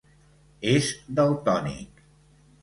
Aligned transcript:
És 0.71 0.89
daltònic. 1.19 2.03